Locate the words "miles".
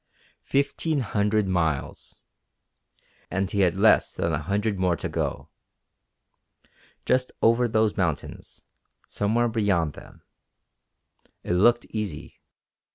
1.47-2.21